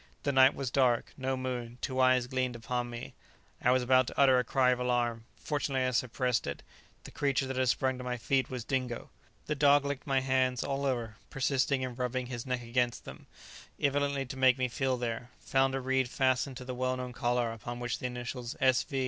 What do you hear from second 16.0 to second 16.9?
fastened to the